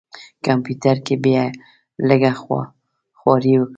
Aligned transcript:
کمپیوټر 0.45 0.95
کې 1.05 1.15
یې 1.33 1.43
لږه 2.07 2.31
خواري 3.17 3.53
وکړه. 3.57 3.67